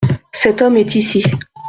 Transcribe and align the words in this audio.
Cet 0.31 0.63
homme 0.63 0.77
est 0.77 0.95
ici. 0.95 1.23